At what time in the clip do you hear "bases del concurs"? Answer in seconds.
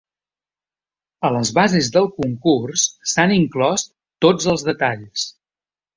1.57-2.85